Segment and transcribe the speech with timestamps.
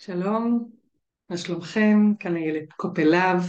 [0.00, 0.70] שלום,
[1.30, 2.12] מה שלומכם?
[2.20, 3.42] כאן איילת קופלב,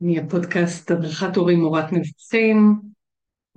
[0.00, 2.80] מהפודקאסט הדרכת הורים מורת נבוכים,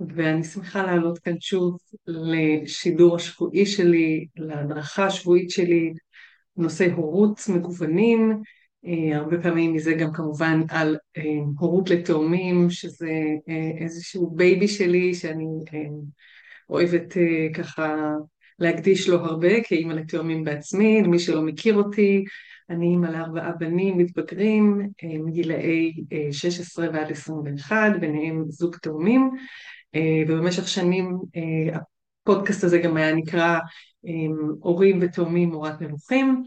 [0.00, 5.92] ואני שמחה לעלות כאן שוב לשידור השבועי שלי, להדרכה השבועית שלי,
[6.56, 8.42] נושא הורות מגוונים,
[8.86, 11.22] אה, הרבה פעמים מזה גם כמובן על אה,
[11.58, 13.12] הורות לתאומים, שזה
[13.48, 15.46] אה, איזשהו baby שלי שאני
[16.70, 17.14] אוהבת
[17.54, 17.96] ככה
[18.58, 22.24] להקדיש לו הרבה כאימא לתאומים בעצמי, למי שלא מכיר אותי,
[22.70, 25.92] אני אימא לארבעה בנים מתבגרים אה, מגילאי
[26.32, 29.30] 16 אה, ועד 21, ביניהם זוג תאומים,
[29.94, 31.18] אה, ובמשך שנים
[31.74, 33.58] הפודקאסט הזה גם היה נקרא
[34.60, 36.42] הורים ותאומים מורת מלוכים,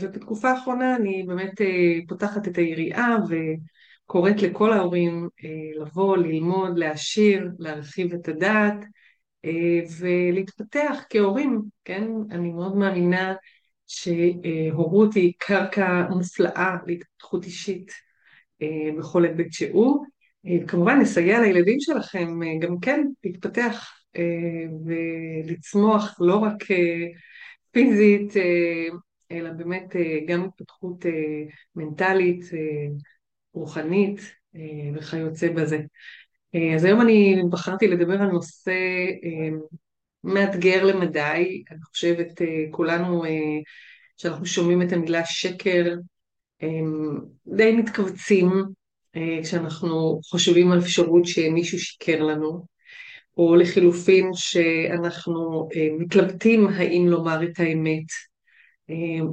[0.00, 1.60] ובתקופה האחרונה אני באמת
[2.08, 5.28] פותחת את היריעה וקוראת לכל ההורים
[5.80, 8.84] לבוא, ללמוד, להעשיר, להרחיב את הדעת,
[9.98, 12.08] ולהתפתח כהורים, כן?
[12.30, 13.34] אני מאוד מאמינה
[13.86, 17.92] שהורות היא קרקע מופלאה להתפתחות אישית
[18.62, 20.04] אה, בכל היבט שהוא.
[20.46, 23.88] אה, כמובן נסייע לילדים שלכם גם כן להתפתח
[24.86, 26.64] ולצמוח לא רק
[27.70, 28.32] פיזית,
[29.30, 31.06] אלא באמת גם התפתחות
[31.76, 32.44] מנטלית,
[33.54, 34.20] רוחנית
[34.94, 35.78] וכיוצא בזה.
[36.54, 38.70] אה, אז היום אני בחרתי לדבר על נושא
[39.24, 39.56] אה,
[40.24, 43.22] מאתגר למדי, אני חושבת אה, כולנו
[44.16, 45.94] שאנחנו שומעים את המילה שקר
[47.46, 48.50] די מתכווצים
[49.42, 52.66] כשאנחנו חושבים על אפשרות שמישהו שיקר לנו,
[53.36, 58.04] או לחילופין שאנחנו מתלבטים האם לומר את האמת,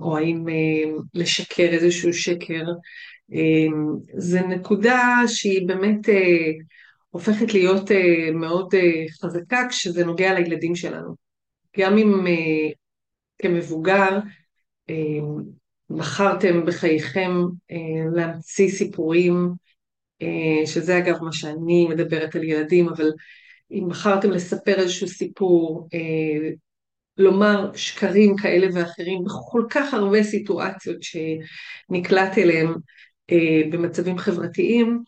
[0.02, 0.46] או האם
[1.14, 2.64] לשקר איזשהו שקר.
[4.18, 6.10] זה נקודה שהיא באמת
[7.10, 11.16] הופכת להיות uh, מאוד uh, חזקה כשזה נוגע לילדים שלנו.
[11.80, 12.74] גם אם uh,
[13.42, 14.20] כמבוגר
[15.90, 17.32] בחרתם בחייכם
[18.16, 19.50] להמציא סיפורים,
[20.66, 23.12] שזה אגב מה שאני מדברת על ילדים, אבל
[23.72, 25.88] אם בחרתם לספר איזשהו סיפור,
[27.18, 32.74] לומר שקרים כאלה ואחרים בכל כך הרבה סיטואציות שנקלט אליהם
[33.72, 35.04] במצבים חברתיים,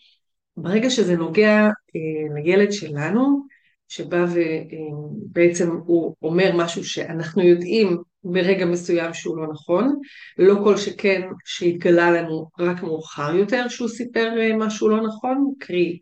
[0.57, 3.45] ברגע שזה נוגע אה, לילד שלנו,
[3.87, 9.99] שבא ובעצם אה, הוא אומר משהו שאנחנו יודעים ברגע מסוים שהוא לא נכון,
[10.37, 15.99] לא כל שכן שהתגלה לנו רק מאוחר יותר שהוא סיפר אה, משהו לא נכון, קרי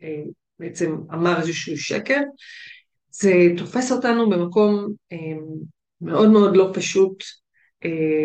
[0.58, 2.20] בעצם אמר איזשהו שקר,
[3.10, 4.86] זה תופס אותנו במקום
[6.00, 7.24] מאוד מאוד לא פשוט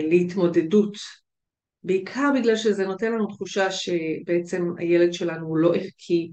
[0.09, 0.97] להתמודדות
[1.85, 6.31] בעיקר בגלל שזה נותן לנו תחושה שבעצם הילד שלנו הוא לא ערכי,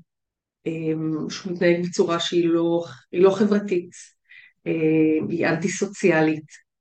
[0.67, 3.91] אמ, שהוא מתנהג בצורה שהיא לא, לא חברתית,
[4.67, 6.73] אמ, היא אנטי סוציאלית,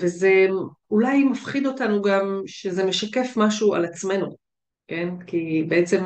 [0.00, 0.46] וזה
[0.90, 4.36] אולי מפחיד אותנו גם שזה משקף משהו על עצמנו,
[4.88, 5.08] כן?
[5.26, 6.04] כי בעצם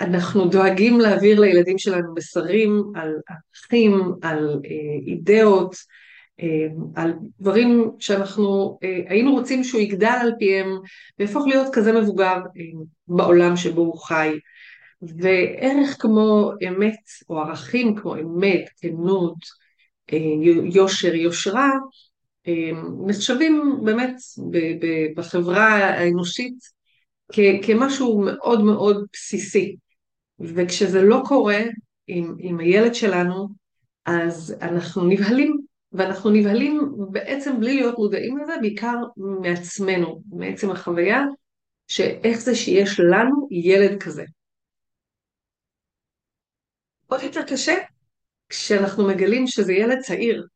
[0.00, 5.76] אנחנו דואגים להעביר לילדים שלנו מסרים על ערכים, על אה, אידאות,
[6.94, 10.66] על דברים שאנחנו אה, היינו רוצים שהוא יגדל על פיהם
[11.18, 12.62] ויהפוך להיות כזה מבוגר אה,
[13.08, 14.38] בעולם שבו הוא חי.
[15.02, 19.66] וערך כמו אמת או ערכים כמו אמת, כנות,
[20.72, 21.70] יושר, יושרה,
[23.06, 24.16] נחשבים באמת
[25.16, 26.58] בחברה האנושית
[27.62, 29.76] כמשהו מאוד מאוד בסיסי.
[30.40, 31.60] וכשזה לא קורה
[32.06, 33.48] עם, עם הילד שלנו,
[34.06, 36.80] אז אנחנו נבהלים ואנחנו נבהלים
[37.10, 41.24] בעצם בלי להיות מודעים לזה, בעיקר מעצמנו, מעצם החוויה,
[41.88, 44.24] שאיך זה שיש לנו ילד כזה.
[47.06, 47.74] עוד יותר קשה
[48.48, 50.46] כשאנחנו מגלים שזה ילד צעיר,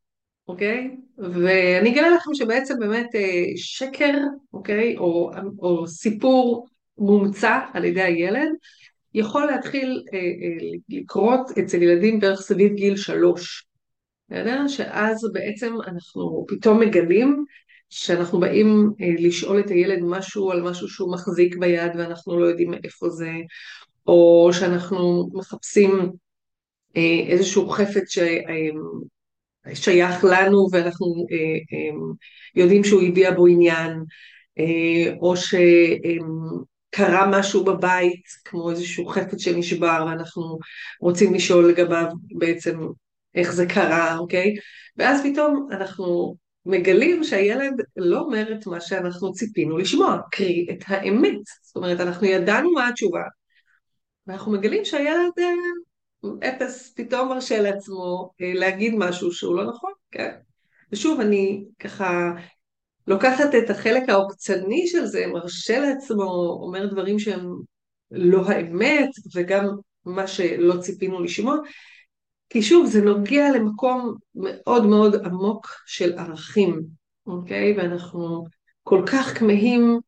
[0.47, 0.95] אוקיי?
[1.17, 4.17] ואני אגלה לכם שבעצם באמת אה, שקר,
[4.53, 4.97] אוקיי?
[4.97, 8.49] או, או סיפור מומצא על ידי הילד,
[9.13, 13.70] יכול להתחיל אה, אה, לקרות אצל ילדים בערך סביב גיל שלוש.
[14.31, 14.67] בסדר?
[14.67, 17.45] שאז בעצם אנחנו פתאום מגלים
[17.89, 22.73] שאנחנו באים אה, לשאול את הילד משהו על משהו שהוא מחזיק ביד ואנחנו לא יודעים
[22.83, 23.31] איפה זה,
[24.07, 25.91] או שאנחנו מחפשים
[26.97, 28.15] אה, איזשהו חפץ
[29.73, 31.25] ששייך אה, לנו ואנחנו
[32.55, 33.91] יודעים שהוא הביע בו עניין,
[35.21, 40.57] או שקרה משהו בבית, כמו איזשהו חפץ שנשבר ואנחנו
[40.99, 42.05] רוצים לשאול לגביו
[42.37, 42.79] בעצם
[43.35, 44.55] איך זה קרה, אוקיי?
[44.97, 46.35] ואז פתאום אנחנו
[46.65, 51.39] מגלים שהילד לא אומר את מה שאנחנו ציפינו לשמוע, קרי את האמת.
[51.63, 53.23] זאת אומרת, אנחנו ידענו מה התשובה,
[54.27, 60.31] ואנחנו מגלים שהילד אה, אפס פתאום מרשה לעצמו אה, להגיד משהו שהוא לא נכון, כן?
[60.91, 62.31] ושוב, אני ככה
[63.07, 67.49] לוקחת את החלק העוקצני של זה, מרשה לעצמו, אומר דברים שהם
[68.11, 69.67] לא האמת, וגם
[70.05, 71.57] מה שלא ציפינו לשמוע,
[72.51, 76.81] כי שוב, זה נוגע למקום מאוד מאוד עמוק של ערכים,
[77.25, 77.77] אוקיי?
[77.77, 78.45] ואנחנו
[78.83, 79.99] כל כך כמהים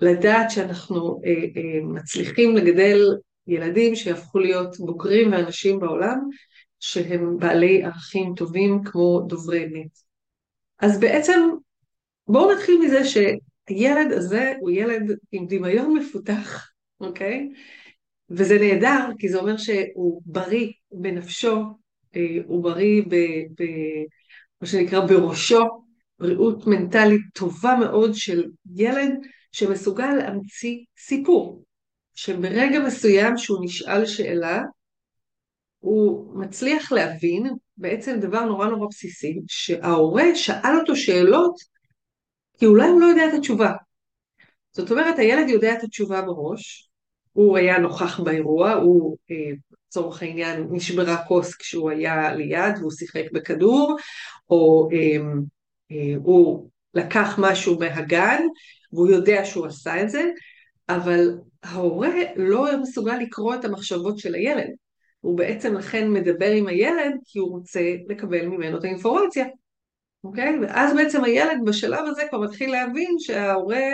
[0.00, 2.98] לדעת שאנחנו אה, אה, מצליחים לגדל
[3.46, 6.28] ילדים שיהפכו להיות בוגרים ואנשים בעולם
[6.80, 9.98] שהם בעלי ערכים טובים כמו דוברי אמת.
[10.78, 11.40] אז בעצם
[12.28, 15.02] בואו נתחיל מזה שהילד הזה הוא ילד
[15.32, 17.48] עם דמיון מפותח, אוקיי?
[18.30, 21.62] וזה נהדר, כי זה אומר שהוא בריא בנפשו,
[22.16, 23.14] אה, הוא בריא ב...
[23.58, 23.64] ב
[24.60, 25.64] מה שנקרא בראשו,
[26.18, 28.44] בריאות מנטלית טובה מאוד של
[28.74, 29.10] ילד
[29.52, 31.64] שמסוגל להמציא סיפור,
[32.14, 34.62] שברגע מסוים שהוא נשאל שאלה,
[35.78, 37.46] הוא מצליח להבין
[37.76, 41.54] בעצם דבר נורא נורא בסיסי, שההורה שאל אותו שאלות
[42.58, 43.72] כי אולי הוא לא יודע את התשובה.
[44.72, 46.85] זאת אומרת, הילד יודע את התשובה בראש,
[47.36, 49.36] הוא היה נוכח באירוע, הוא אה,
[49.88, 53.96] לצורך העניין נשברה כוס כשהוא היה ליד והוא שיחק בכדור,
[54.50, 55.22] או אה,
[55.92, 58.42] אה, הוא לקח משהו מהגן
[58.92, 60.30] והוא יודע שהוא עשה את זה,
[60.88, 64.70] אבל ההורה לא מסוגל לקרוא את המחשבות של הילד.
[65.20, 69.44] הוא בעצם לכן מדבר עם הילד כי הוא רוצה לקבל ממנו את האינפורמציה.
[70.24, 70.58] אוקיי?
[70.62, 73.86] ואז בעצם הילד בשלב הזה כבר מתחיל להבין שההורה,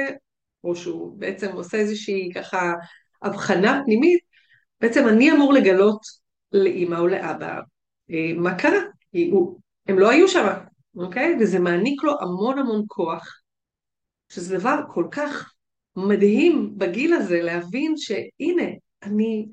[0.64, 2.72] או שהוא בעצם עושה איזושהי ככה
[3.22, 4.20] הבחנה פנימית,
[4.80, 6.00] בעצם אני אמור לגלות
[6.52, 7.60] לאימא או לאבא
[8.10, 8.80] אה, מה קרה,
[9.86, 10.46] הם לא היו שם,
[10.96, 11.36] אוקיי?
[11.40, 13.40] וזה מעניק לו המון המון כוח,
[14.28, 15.52] שזה דבר כל כך
[15.96, 18.70] מדהים בגיל הזה להבין שהנה,
[19.02, 19.46] אני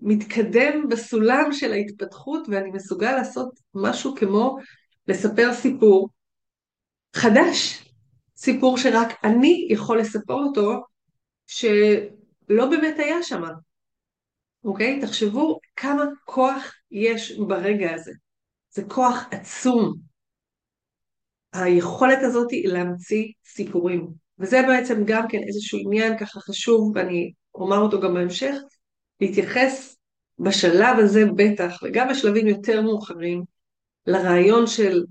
[0.00, 4.56] מתקדם בסולם של ההתפתחות ואני מסוגל לעשות משהו כמו
[5.08, 6.08] לספר סיפור
[7.16, 7.88] חדש,
[8.36, 10.80] סיפור שרק אני יכול לספר אותו,
[12.48, 13.42] שלא באמת היה שם.
[14.64, 15.00] אוקיי?
[15.00, 18.12] תחשבו כמה כוח יש ברגע הזה.
[18.70, 19.94] זה כוח עצום.
[21.52, 24.08] היכולת הזאת היא להמציא סיפורים.
[24.38, 28.54] וזה בעצם גם כן איזשהו עניין ככה חשוב, ואני אומר אותו גם בהמשך,
[29.20, 29.96] להתייחס
[30.38, 33.42] בשלב הזה בטח, וגם בשלבים יותר מאוחרים,
[34.06, 35.04] לרעיון של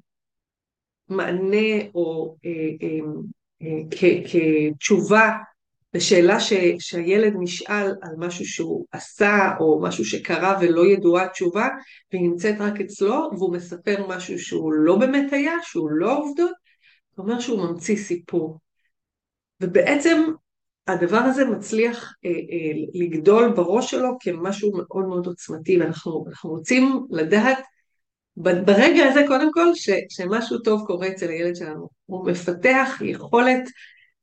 [1.09, 2.99] מענה או אה, אה,
[3.61, 3.81] אה,
[4.77, 5.29] כתשובה
[5.95, 11.67] לשאלה ש, שהילד נשאל על משהו שהוא עשה או משהו שקרה ולא ידועה תשובה
[12.11, 16.51] והיא נמצאת רק אצלו והוא מספר משהו שהוא לא באמת היה, שהוא לא עובדות,
[17.15, 18.59] זה אומר שהוא ממציא סיפור.
[19.61, 20.23] ובעצם
[20.87, 27.57] הדבר הזה מצליח אה, אה, לגדול בראש שלו כמשהו מאוד מאוד עוצמתי ואנחנו רוצים לדעת
[28.37, 33.63] ברגע הזה קודם כל ש, שמשהו טוב קורה אצל הילד שלנו, הוא מפתח יכולת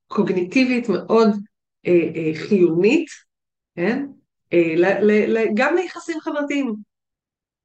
[0.06, 1.28] קוגניטיבית מאוד
[2.34, 3.06] חיונית,
[3.76, 4.06] כן?
[4.52, 6.74] אה, ל, ל, ל, גם ליחסים חברתיים.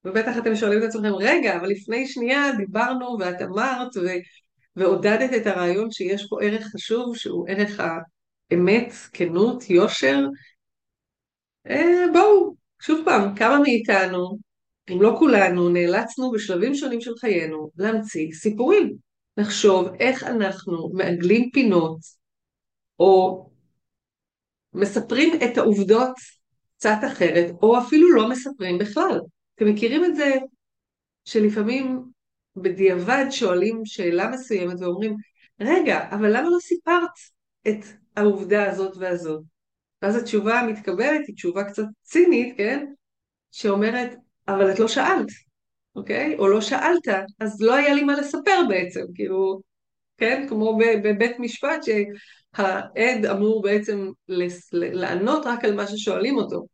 [0.06, 4.08] ובטח אתם שואלים את עצמכם, רגע, אבל לפני שנייה דיברנו ואת אמרת ו,
[4.75, 7.80] ועודדת את הרעיון שיש פה ערך חשוב שהוא ערך
[8.52, 10.19] האמת, כנות, יושר.
[11.68, 14.38] אה, בואו, שוב פעם, כמה מאיתנו
[14.92, 18.96] אם לא כולנו, נאלצנו בשלבים שונים של חיינו להמציא סיפורים.
[19.38, 22.00] לחשוב איך אנחנו מעגלים פינות,
[23.00, 23.46] או
[24.74, 26.12] מספרים את העובדות
[26.78, 29.19] קצת אחרת, או אפילו לא מספרים בכלל.
[29.56, 30.36] אתם מכירים את זה
[31.26, 32.04] שלפעמים
[32.56, 35.16] בדיעבד שואלים שאלה מסוימת ואומרים,
[35.59, 37.09] רגע, אבל למה לא סיפרת
[37.68, 39.44] את העובדה הזאת והזאת?
[40.02, 42.86] ואז התשובה המתקבלת היא תשובה קצת צינית, כן?
[43.52, 44.16] שאומרת,
[44.47, 45.28] אבל את לא שאלת,
[45.95, 46.36] אוקיי?
[46.38, 47.07] או לא שאלת,
[47.40, 49.62] אז לא היה לי מה לספר בעצם, כאילו,
[50.18, 50.45] כן?
[50.50, 51.83] כמו בבית משפט
[52.57, 54.11] שהעד אמור בעצם
[54.71, 56.66] לענות רק על מה ששואלים אותו,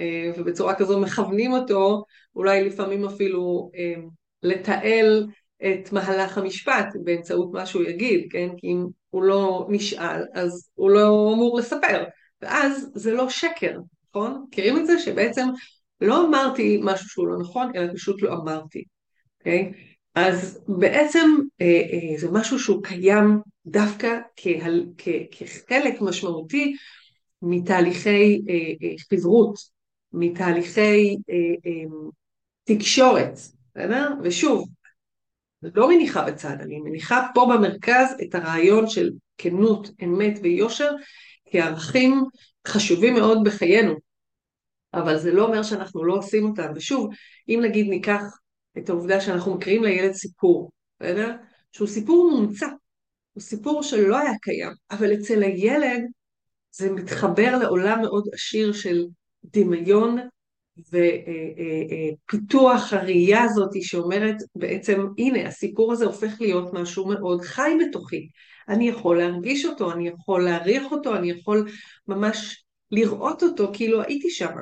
[0.00, 2.04] אה, ובצורה כזו מכוונים אותו,
[2.36, 4.02] אולי לפעמים אפילו אה,
[4.42, 5.26] לתעל
[5.62, 8.48] את מהלך המשפט באמצעות מה שהוא יגיד, כן?
[8.56, 12.04] כי אם הוא לא נשאל, אז הוא לא אמור לספר,
[12.42, 13.78] ואז זה לא שקר,
[14.10, 14.44] נכון?
[14.48, 14.98] מכירים את זה?
[14.98, 15.46] שבעצם
[16.00, 18.84] לא אמרתי משהו שהוא לא נכון, אלא פשוט לא אמרתי,
[19.38, 19.72] אוקיי?
[19.72, 19.89] Okay?
[20.14, 21.28] אז בעצם
[21.60, 26.74] אה, אה, זה משהו שהוא קיים דווקא כהל, כ, כחלק משמעותי
[27.42, 29.54] מתהליכי אה, חברות,
[30.12, 31.16] מתהליכי
[32.64, 33.38] תקשורת,
[33.74, 34.10] בסדר?
[34.22, 34.68] ושוב,
[35.62, 40.90] לא מניחה בצד, אני מניחה פה במרכז את הרעיון של כנות, אמת ויושר
[41.50, 42.24] כערכים
[42.66, 43.94] חשובים מאוד בחיינו.
[44.94, 46.72] אבל זה לא אומר שאנחנו לא עושים אותם.
[46.74, 47.08] ושוב,
[47.48, 48.22] אם נגיד ניקח
[48.78, 51.36] את העובדה שאנחנו מקריאים לילד סיפור, בסדר?
[51.72, 52.66] שהוא סיפור מומצא,
[53.32, 56.02] הוא סיפור שלא היה קיים, אבל אצל הילד
[56.72, 59.06] זה מתחבר לעולם מאוד עשיר של
[59.44, 60.18] דמיון
[62.28, 68.28] ופיתוח הראייה הזאת שאומרת בעצם הנה הסיפור הזה הופך להיות משהו מאוד חי בתוכי
[68.70, 71.70] אני יכול להרגיש אותו, אני יכול להעריך אותו, אני יכול
[72.08, 74.54] ממש לראות אותו כאילו הייתי שם,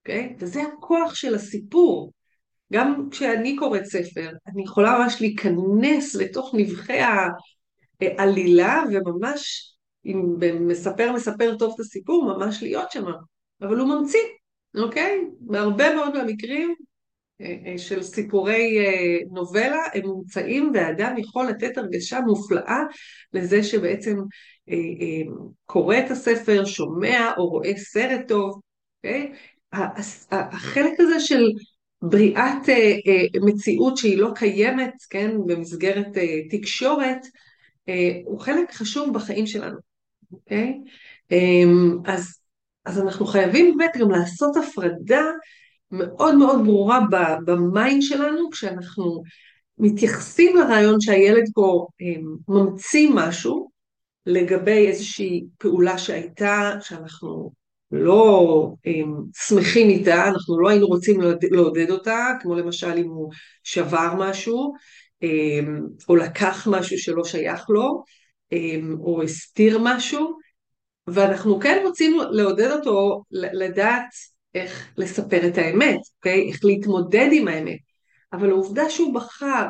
[0.00, 0.34] אוקיי?
[0.38, 0.44] Okay?
[0.44, 2.12] וזה הכוח של הסיפור.
[2.72, 6.98] גם כשאני קוראת ספר, אני יכולה ממש להיכנס לתוך נבחי
[8.00, 9.72] העלילה וממש,
[10.06, 10.22] אם
[10.60, 13.04] מספר מספר טוב את הסיפור, ממש להיות שם.
[13.62, 14.20] אבל הוא ממציא,
[14.76, 15.18] אוקיי?
[15.40, 16.74] בהרבה מאוד מהמקרים
[17.40, 22.80] אה, אה, של סיפורי אה, נובלה הם מומצאים והאדם יכול לתת הרגשה מופלאה
[23.32, 24.16] לזה שבעצם
[25.66, 28.60] קורא את הספר, שומע או רואה סרט טוב,
[28.98, 29.32] אוקיי?
[30.30, 31.42] החלק הזה של
[32.02, 32.68] בריאת
[33.42, 36.06] מציאות שהיא לא קיימת, כן, במסגרת
[36.50, 37.26] תקשורת,
[38.24, 39.78] הוא חלק חשוב בחיים שלנו,
[40.32, 40.80] אוקיי?
[42.06, 42.38] אז,
[42.84, 45.24] אז אנחנו חייבים באמת גם לעשות הפרדה
[45.90, 47.00] מאוד מאוד ברורה
[47.44, 49.22] ב mind שלנו כשאנחנו
[49.78, 51.86] מתייחסים לרעיון שהילד פה
[52.48, 53.70] ממציא משהו
[54.26, 57.61] לגבי איזושהי פעולה שהייתה, שאנחנו
[57.92, 58.74] לא
[59.34, 61.20] שמחים איתה, אנחנו לא היינו רוצים
[61.50, 63.30] לעודד אותה, כמו למשל אם הוא
[63.64, 64.74] שבר משהו,
[66.08, 68.02] או לקח משהו שלא שייך לו,
[69.00, 70.38] או הסתיר משהו,
[71.06, 74.06] ואנחנו כן רוצים לעודד אותו לדעת
[74.54, 76.48] איך לספר את האמת, אוקיי?
[76.48, 77.78] איך להתמודד עם האמת.
[78.32, 79.66] אבל העובדה שהוא בחר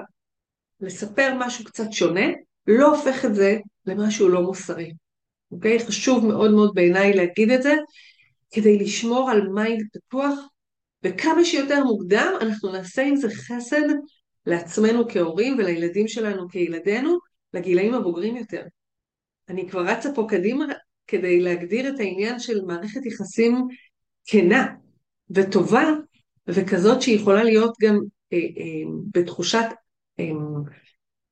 [0.80, 2.26] לספר משהו קצת שונה,
[2.66, 4.92] לא הופך את זה למשהו לא מוסרי.
[5.52, 5.86] אוקיי?
[5.86, 7.74] חשוב מאוד מאוד בעיניי להגיד את זה,
[8.52, 10.38] כדי לשמור על mind פתוח,
[11.04, 13.88] וכמה שיותר מוקדם אנחנו נעשה עם זה חסד
[14.46, 17.18] לעצמנו כהורים ולילדים שלנו כילדינו,
[17.54, 18.62] לגילאים הבוגרים יותר.
[19.48, 20.64] אני כבר רצה פה קדימה
[21.06, 23.66] כדי להגדיר את העניין של מערכת יחסים
[24.26, 24.66] כנה
[25.30, 25.90] וטובה,
[26.48, 27.98] וכזאת שיכולה להיות גם
[28.32, 29.64] אה, אה, בתחושת
[30.20, 30.30] אה,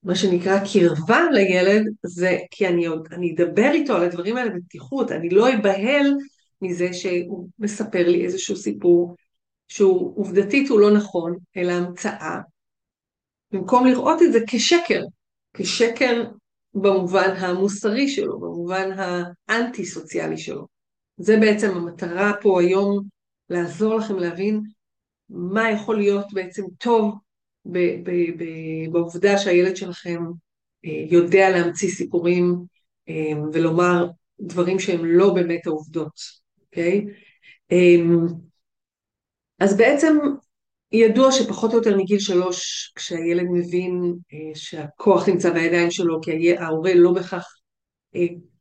[0.03, 5.31] מה שנקרא קרבה לילד, זה כי אני, אני אדבר איתו על הדברים האלה בפתיחות, אני
[5.31, 6.15] לא אבהל
[6.63, 9.17] מזה שהוא מספר לי איזשהו סיפור
[9.69, 12.41] שהוא עובדתית הוא לא נכון, אלא המצאה,
[13.53, 15.03] במקום לראות את זה כשקר,
[15.55, 16.25] כשקר
[16.75, 18.91] במובן המוסרי שלו, במובן
[19.49, 20.67] האנטי סוציאלי שלו.
[21.17, 23.05] זה בעצם המטרה פה היום,
[23.51, 24.61] לעזור לכם להבין
[25.29, 27.15] מה יכול להיות בעצם טוב
[28.93, 30.23] בעובדה שהילד שלכם
[30.85, 32.65] אה, יודע להמציא סיפורים
[33.09, 34.07] אה, ולומר
[34.41, 36.40] דברים שהם לא באמת העובדות,
[36.71, 37.07] אוקיי?
[37.73, 37.97] אה,
[39.59, 40.17] אז בעצם
[40.93, 44.15] ידוע שפחות או יותר מגיל שלוש, כשהילד מבין
[44.55, 47.45] שהכוח נמצא בידיים שלו, כי ההורה לא בכך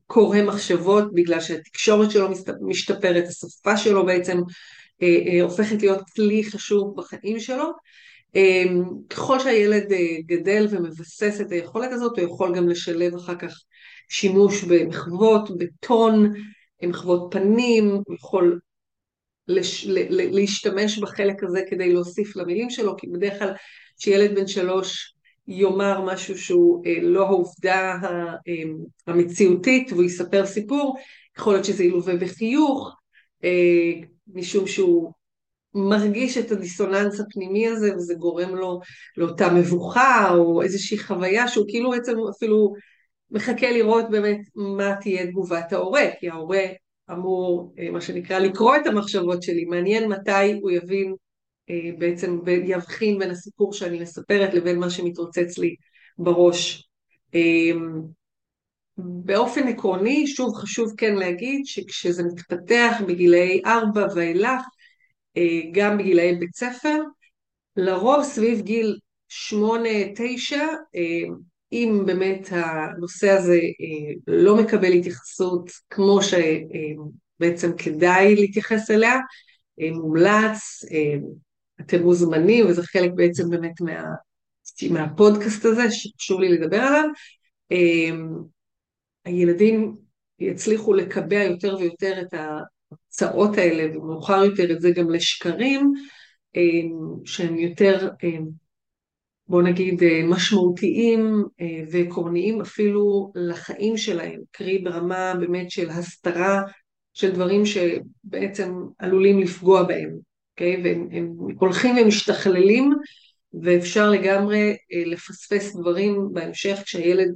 [0.07, 2.27] קורא מחשבות בגלל שהתקשורת שלו
[2.61, 4.37] משתפרת, השפה שלו בעצם
[5.01, 7.71] אה, אה, הופכת להיות כלי חשוב בחיים שלו.
[8.35, 8.63] אה,
[9.09, 13.53] ככל שהילד אה, גדל ומבסס את היכולת הזאת, הוא יכול גם לשלב אחר כך
[14.09, 16.33] שימוש במחוות, בטון,
[16.87, 18.59] מחוות פנים, הוא יכול
[19.47, 23.53] לש, ל, ל, להשתמש בחלק הזה כדי להוסיף למילים שלו, כי בדרך כלל
[23.97, 25.13] כשילד בן שלוש
[25.47, 27.97] יאמר משהו שהוא אה, לא העובדה
[28.47, 28.53] אה,
[29.07, 30.97] המציאותית והוא יספר סיפור,
[31.37, 32.95] יכול להיות שזה ילווה בחיוך,
[33.43, 33.91] אה,
[34.33, 35.11] משום שהוא
[35.73, 38.79] מרגיש את הדיסוננס הפנימי הזה וזה גורם לו
[39.17, 42.73] לאותה מבוכה או איזושהי חוויה שהוא כאילו בעצם אפילו
[43.31, 46.63] מחכה לראות באמת מה תהיה תגובת ההורה, כי ההורה
[47.11, 51.15] אמור מה שנקרא לקרוא את המחשבות שלי, מעניין מתי הוא יבין
[51.69, 55.75] אה, בעצם יבחין בין הסיפור שאני מספרת לבין מה שמתרוצץ לי
[56.17, 56.89] בראש.
[57.35, 57.71] אה,
[58.97, 64.61] באופן עקרוני, שוב חשוב כן להגיד שכשזה מתפתח בגילאי ארבע ואילך,
[65.37, 66.97] אה, גם בגילאי בית ספר,
[67.75, 70.65] לרוב סביב גיל שמונה, תשע,
[71.71, 73.59] אם באמת הנושא הזה
[74.27, 79.15] לא מקבל התייחסות כמו שבעצם כדאי להתייחס אליה,
[79.91, 80.85] מומלץ
[81.81, 84.03] אתם מוזמנים, וזה חלק בעצם באמת מה,
[84.91, 87.09] מהפודקאסט הזה שחשוב לי לדבר עליו.
[89.25, 89.95] הילדים
[90.39, 95.93] יצליחו לקבע יותר ויותר את ההצעות האלה, ומאוחר יותר את זה גם לשקרים,
[97.25, 98.09] שהם יותר,
[99.49, 106.61] בוא נגיד, משמעותיים אה, ועקרוניים אפילו לחיים שלהם, קרי ברמה באמת של הסתרה
[107.13, 110.09] של דברים שבעצם עלולים לפגוע בהם.
[110.59, 110.81] אוקיי?
[110.83, 111.29] והם
[111.59, 112.93] הולכים ומשתכללים,
[113.63, 117.35] ואפשר לגמרי אה, לפספס דברים בהמשך כשהילד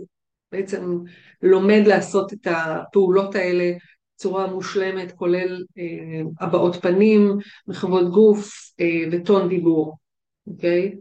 [0.51, 0.97] בעצם
[1.41, 3.71] לומד לעשות את הפעולות האלה
[4.15, 9.97] בצורה מושלמת, כולל אה, הבעות פנים, מחוות גוף אה, וטון דיבור,
[10.47, 10.95] אוקיי?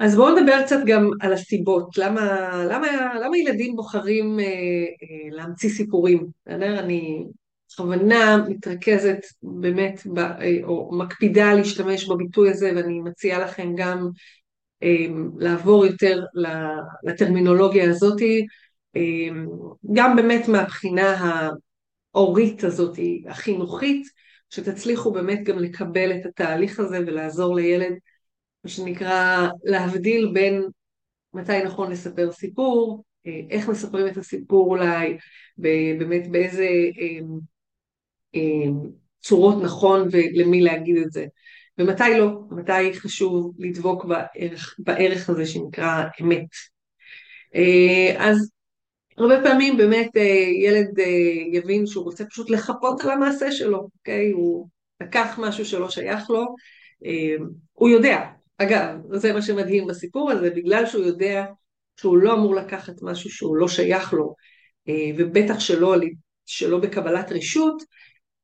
[0.00, 2.86] אז בואו נדבר קצת גם על הסיבות, למה, למה,
[3.24, 6.78] למה ילדים בוחרים אה, אה, להמציא סיפורים, בסדר?
[6.78, 7.24] אני
[7.72, 14.08] בכוונה מתרכזת באמת, ב, אה, או מקפידה להשתמש בביטוי הזה, ואני מציעה לכם גם
[14.82, 15.06] אה,
[15.38, 16.24] לעבור יותר
[17.04, 18.46] לטרמינולוגיה הזאתי,
[18.96, 19.28] אה,
[19.92, 21.16] גם באמת מהבחינה
[22.14, 24.06] ההורית הזאת, החינוכית,
[24.50, 27.92] שתצליחו באמת גם לקבל את התהליך הזה ולעזור לילד
[28.64, 30.62] מה שנקרא להבדיל בין
[31.34, 35.16] מתי נכון לספר סיפור, אה, איך מספרים את הסיפור אולי,
[35.98, 36.68] באמת באיזה
[37.00, 37.20] אה,
[38.34, 38.70] אה,
[39.20, 41.26] צורות נכון ולמי להגיד את זה,
[41.78, 46.48] ומתי לא, מתי חשוב לדבוק בערך, בערך הזה שנקרא אמת.
[48.18, 48.50] אז
[49.18, 50.10] הרבה פעמים באמת
[50.64, 50.98] ילד
[51.52, 54.30] יבין שהוא רוצה פשוט לחפות על המעשה שלו, אוקיי?
[54.30, 54.68] הוא
[55.00, 56.46] לקח משהו שלא שייך לו,
[57.72, 58.26] הוא יודע,
[58.62, 61.44] אגב, זה מה שמדהים בסיפור הזה, בגלל שהוא יודע
[62.00, 64.34] שהוא לא אמור לקחת משהו שהוא לא שייך לו,
[64.88, 65.94] אה, ובטח שלא,
[66.46, 67.82] שלא בקבלת רשות,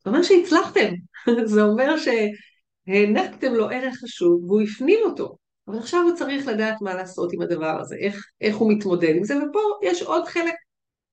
[0.04, 0.94] זה אומר שהצלחתם,
[1.52, 5.36] זה אומר שהענקתם לו ערך חשוב והוא הפנים אותו,
[5.68, 9.24] אבל עכשיו הוא צריך לדעת מה לעשות עם הדבר הזה, איך, איך הוא מתמודד עם
[9.24, 10.54] זה, ופה יש עוד חלק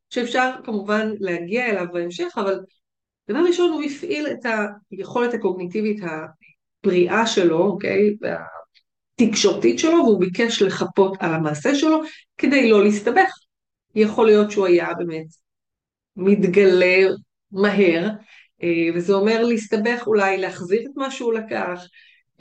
[0.09, 2.59] שאפשר כמובן להגיע אליו בהמשך, אבל
[3.29, 4.45] דבר ראשון הוא הפעיל את
[4.91, 6.03] היכולת הקוגניטיבית
[6.83, 8.15] הבריאה שלו, אוקיי,
[9.15, 12.01] תקשורתית שלו והוא ביקש לחפות על המעשה שלו
[12.37, 13.29] כדי לא להסתבך.
[13.95, 15.27] יכול להיות שהוא היה באמת
[16.15, 17.09] מתגלה
[17.51, 18.09] מהר,
[18.63, 21.81] אה, וזה אומר להסתבך אולי להחזיר את מה שהוא לקח,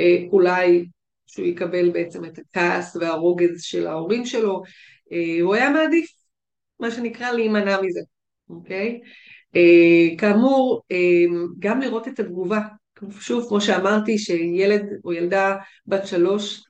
[0.01, 0.85] אה, אולי
[1.27, 4.63] שהוא יקבל בעצם את הכעס והרוגז של ההורים שלו,
[5.13, 6.11] אה, הוא היה מעדיף
[6.81, 8.01] מה שנקרא להימנע מזה,
[8.49, 9.01] אוקיי?
[10.19, 10.83] כאמור,
[11.59, 12.61] גם לראות את התגובה
[13.21, 16.65] שוב, כמו שאמרתי, שילד או ילדה בת שלוש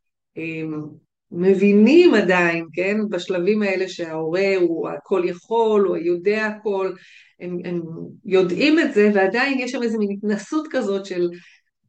[1.32, 6.92] מבינים עדיין, כן, בשלבים האלה שההורה הוא הכל יכול, הוא יודע הכל,
[7.40, 7.82] הם, הם
[8.24, 11.28] יודעים את זה, ועדיין יש שם איזו מין התנסות כזאת של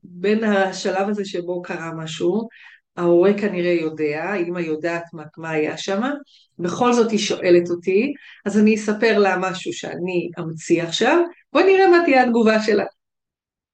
[0.03, 2.47] בין השלב הזה שבו קרה משהו,
[2.97, 6.01] ההורה כנראה יודע, אמא יודעת מה, מה היה שם,
[6.59, 8.13] בכל זאת היא שואלת אותי,
[8.45, 12.85] אז אני אספר לה משהו שאני אמציא עכשיו, בואי נראה מה תהיה התגובה שלה.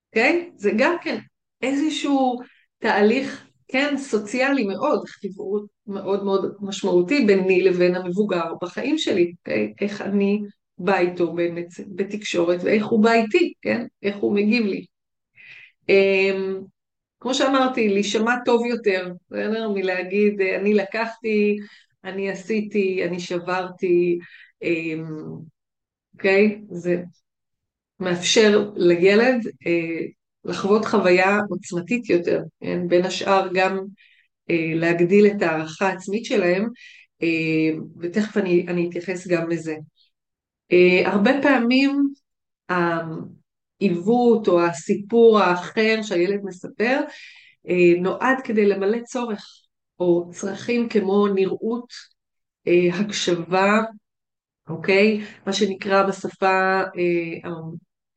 [0.10, 0.50] אוקיי?
[0.50, 0.62] Okay?
[0.62, 1.20] זה גם כן
[1.62, 2.40] איזשהו
[2.80, 9.74] תהליך, כן, סוציאלי מאוד, חיברות מאוד מאוד משמעותי ביני לבין המבוגר בחיים שלי, אוקיי?
[9.82, 10.40] איך אני
[10.78, 13.86] באה איתו באמת בתקשורת ואיך הוא בא איתי, כן?
[14.04, 14.86] איך הוא מגיב לי.
[15.92, 16.66] Um,
[17.20, 19.70] כמו שאמרתי, להישמע טוב יותר, בסדר?
[19.70, 21.58] מלהגיד, אני לקחתי,
[22.04, 24.20] אני עשיתי, אני שברתי,
[24.62, 25.06] אמ,
[26.14, 26.62] אוקיי?
[26.62, 26.76] Okay?
[26.76, 27.04] זה
[28.00, 30.06] מאפשר לילד אה,
[30.46, 32.88] לחוות חוויה עוצמתית יותר, כן?
[32.88, 33.80] בין השאר גם
[34.50, 36.68] אה, להגדיל את הערכה העצמית שלהם,
[37.22, 39.76] אה, ותכף אני, אני אתייחס גם לזה.
[40.72, 42.14] אה, הרבה פעמים
[42.70, 47.00] העיוות או הסיפור האחר שהילד מספר
[47.70, 49.46] אה, נועד כדי למלא צורך
[50.00, 51.94] או צרכים כמו נראות,
[52.68, 53.80] אה, הקשבה,
[54.70, 55.22] אוקיי?
[55.46, 57.50] מה שנקרא בשפה אה,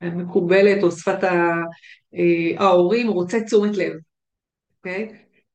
[0.09, 3.93] מקובלת או שפת אה, ההורים רוצה תשומת לב,
[4.77, 5.09] אוקיי?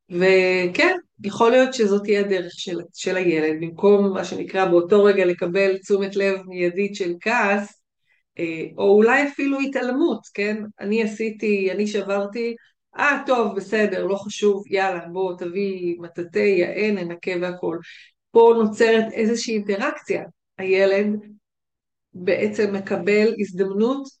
[0.09, 5.77] וכן, יכול להיות שזאת תהיה הדרך של, של הילד, במקום מה שנקרא באותו רגע לקבל
[5.77, 7.81] תשומת לב מיידית של כעס,
[8.39, 10.63] אה, או אולי אפילו התעלמות, כן?
[10.79, 12.55] אני עשיתי, אני שברתי,
[12.97, 17.77] אה, טוב, בסדר, לא חשוב, יאללה, בוא, תביא מטאטא, יען, ננקה והכל.
[18.31, 20.23] פה נוצרת איזושהי אינטראקציה.
[20.57, 21.07] הילד
[22.13, 24.18] בעצם מקבל הזדמנות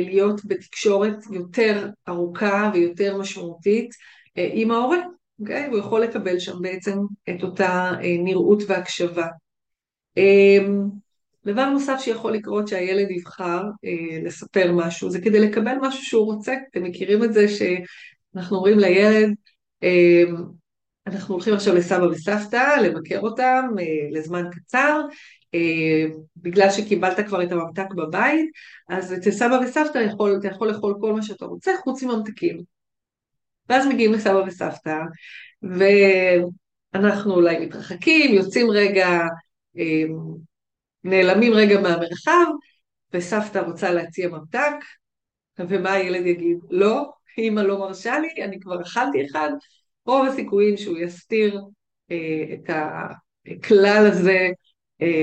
[0.00, 3.90] להיות בתקשורת יותר ארוכה ויותר משמעותית
[4.38, 4.98] אה, עם ההורה,
[5.40, 5.66] אוקיי?
[5.66, 6.98] הוא יכול לקבל שם בעצם
[7.30, 7.92] את אותה
[8.24, 9.26] נראות והקשבה.
[11.46, 13.62] דבר נוסף שיכול לקרות שהילד יבחר
[14.24, 16.54] לספר משהו, זה כדי לקבל משהו שהוא רוצה.
[16.70, 19.34] אתם מכירים את זה שאנחנו אומרים לילד,
[21.08, 23.64] אנחנו הולכים עכשיו לסבא וסבתא, לבקר אותם
[24.12, 25.06] לזמן קצר, אה,
[26.36, 28.50] בגלל שקיבלת כבר את הממתק בבית,
[28.88, 32.62] אז אצל סבא וסבתא יכול, אתה יכול לאכול כל מה שאתה רוצה חוץ מממתקים.
[33.68, 34.98] ואז מגיעים לסבא וסבתא,
[35.62, 39.08] ואנחנו אולי מתרחקים, יוצאים רגע,
[39.78, 40.04] אה,
[41.04, 42.46] נעלמים רגע מהמרחב,
[43.12, 44.74] וסבתא רוצה להציע ממתק,
[45.58, 46.58] ומה הילד יגיד?
[46.70, 49.50] לא, אמא לא מרשה לי, אני כבר אכלתי אחד,
[50.06, 51.60] רוב הסיכויים שהוא יסתיר
[52.10, 54.48] אה, את הכלל הזה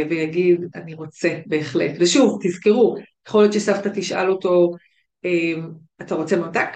[0.09, 1.91] ויגיד, אני רוצה בהחלט.
[1.99, 2.95] ושוב, תזכרו,
[3.27, 4.71] יכול להיות שסבתא תשאל אותו,
[5.25, 5.53] אה,
[6.01, 6.69] אתה רוצה ממתק?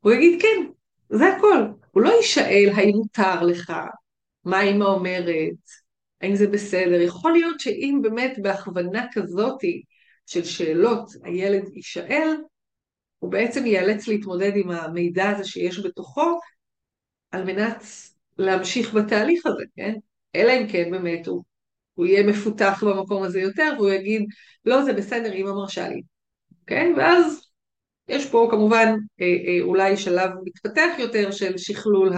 [0.00, 0.66] הוא יגיד כן,
[1.10, 1.66] זה הכל.
[1.90, 3.72] הוא לא יישאל האם מותר לך,
[4.44, 5.54] מה אימא אומרת,
[6.20, 7.00] האם זה בסדר.
[7.00, 9.82] יכול להיות שאם באמת בהכוונה כזאתי
[10.26, 12.36] של שאלות הילד יישאל,
[13.18, 16.38] הוא בעצם ייאלץ להתמודד עם המידע הזה שיש בתוכו,
[17.30, 17.84] על מנת
[18.38, 19.94] להמשיך בתהליך הזה, כן?
[20.34, 21.44] אלא אם כן באמת הוא,
[21.94, 24.26] הוא יהיה מפותח במקום הזה יותר, והוא יגיד,
[24.64, 26.02] לא, זה בסדר, אמא מרשה לי,
[26.66, 26.92] כן?
[26.96, 27.40] ואז
[28.08, 32.12] יש פה כמובן אה, אה, אולי שלב מתפתח יותר של שכלול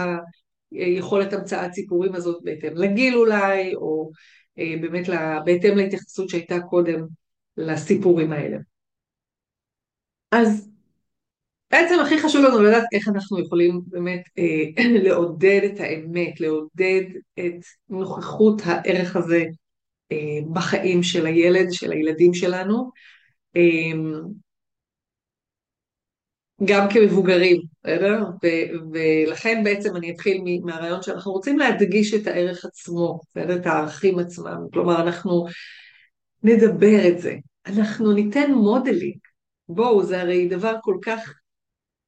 [0.71, 4.11] היכולת המצאת סיפורים הזאת בהתאם לגיל אולי, או
[4.59, 5.05] אה, באמת
[5.45, 7.05] בהתאם להתייחסות שהייתה קודם
[7.57, 8.57] לסיפורים האלה.
[10.31, 10.69] אז
[11.71, 17.03] בעצם הכי חשוב לנו לדעת איך אנחנו יכולים באמת אה, לעודד את האמת, לעודד
[17.39, 19.66] את נוכחות הערך הזה אה,
[20.53, 22.91] בחיים של הילד, של הילדים שלנו,
[23.55, 23.91] אה,
[26.65, 28.23] גם כמבוגרים, בסדר?
[28.93, 33.55] ולכן בעצם אני אתחיל מהרעיון שאנחנו רוצים להדגיש את הערך עצמו, בסדר?
[33.55, 35.45] את הערכים עצמם, כלומר אנחנו
[36.43, 39.17] נדבר את זה, אנחנו ניתן modeling,
[39.69, 41.33] בואו, זה הרי דבר כל כך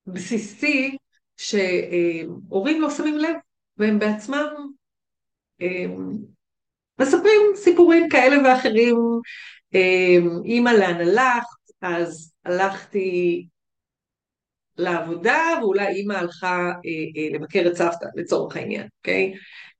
[0.07, 0.97] בסיסי
[1.37, 3.35] שהורים לא שמים לב,
[3.77, 4.47] והם בעצמם
[6.99, 8.95] מספרים סיפורים כאלה ואחרים,
[10.45, 13.47] אימא לאן הלכת, אז הלכתי
[14.79, 16.71] לעבודה ואולי אימא הלכה אה,
[17.17, 19.33] אה, לבקר את סבתא לצורך העניין, אוקיי?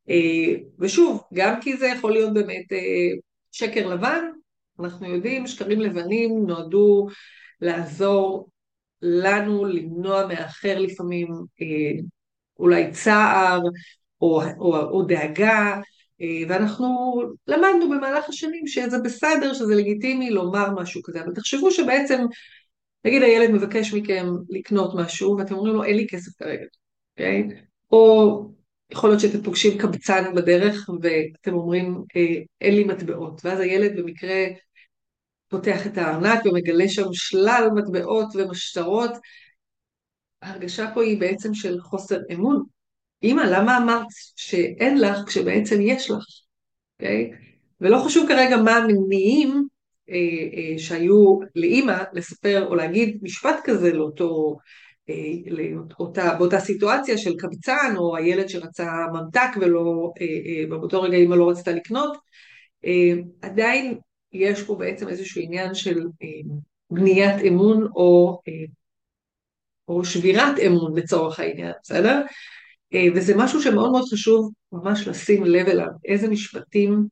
[0.10, 2.66] אה, ושוב, גם כי זה יכול להיות באמת
[3.52, 4.26] שקר לבן,
[4.80, 7.08] אנחנו יודעים, שקרים לבנים נועדו
[7.62, 8.50] לעזור
[9.02, 11.28] לנו למנוע מאחר לפעמים
[12.60, 13.62] אולי צער
[14.22, 15.80] או, או, או דאגה,
[16.50, 22.26] ואנחנו למדנו במהלך השנים שזה בסדר, שזה לגיטימי לומר משהו כזה, אבל תחשבו שבעצם,
[23.06, 26.66] נגיד הילד מבקש מכם לקנות משהו ואתם אומרים לו אין לי כסף כרגע,
[27.14, 27.48] אוקיי?
[27.50, 27.54] Okay?
[27.92, 28.46] או
[28.92, 34.46] יכול להיות שאתם פוגשים קבצן בדרך ואתם אומרים אה, אין לי מטבעות, ואז הילד במקרה
[35.48, 39.12] פותח את הארנק ומגלה שם שלל מטבעות ומשטרות.
[40.42, 42.64] ההרגשה פה היא בעצם של חוסר אמון.
[43.24, 44.06] אמא, למה אמרת
[44.36, 46.24] שאין לך כשבעצם יש לך,
[46.96, 47.32] אוקיי?
[47.32, 47.36] Okay?
[47.82, 49.68] ולא חשוב כרגע מה המניעים
[50.10, 50.16] אה,
[50.54, 54.58] אה, שהיו לאימא לספר או להגיד משפט כזה לאותו,
[55.10, 61.18] אה, לאותה, באותה סיטואציה של קבצן או הילד שרצה ממתק ולא, אה, אה, באותו רגע
[61.18, 62.18] אימא לא רצתה לקנות,
[62.86, 63.98] אה, עדיין
[64.34, 66.56] יש פה בעצם איזשהו עניין של אה,
[66.92, 68.54] בניית אמון או, אה,
[69.88, 72.22] או שבירת אמון לצורך העניין, בסדר?
[72.94, 77.08] אה, וזה משהו שמאוד מאוד חשוב ממש לשים לב אליו, איזה משפטים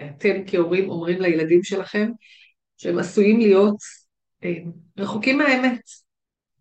[0.00, 2.10] אתם כהורים אומרים לילדים שלכם,
[2.76, 3.76] שהם עשויים להיות
[4.98, 5.80] רחוקים מהאמת.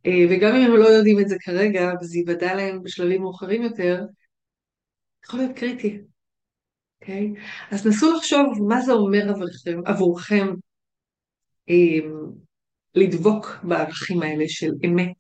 [0.08, 4.02] וגם אם הם לא יודעים את זה כרגע, וזה ייוודע להם בשלבים מאוחרים יותר,
[5.26, 6.00] יכול להיות קריטי.
[7.02, 7.34] אוקיי?
[7.36, 7.40] Okay?
[7.76, 10.48] אז נסו לחשוב מה זה אומר עבורכם, עבורכם
[11.70, 12.10] אה,
[12.96, 15.18] לדבוק בערכים האלה של אמת,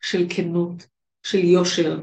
[0.00, 0.86] של כנות,
[1.22, 2.00] של יושר.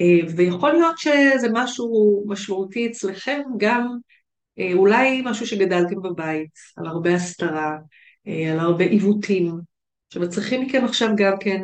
[0.00, 3.96] אה, ויכול להיות שזה משהו משמעותי אצלכם, גם
[4.58, 7.76] אה, אולי משהו שגדלתם בבית, על הרבה הסתרה,
[8.26, 9.52] אה, על הרבה עיוותים,
[10.10, 11.60] שמצריכים מכם עכשיו גם כן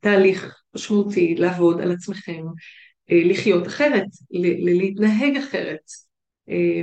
[0.00, 2.42] תהליך משמעותי לעבוד על עצמכם,
[3.10, 4.06] לחיות אחרת,
[4.64, 5.80] להתנהג אחרת,